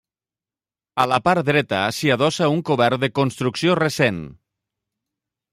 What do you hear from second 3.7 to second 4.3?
recent.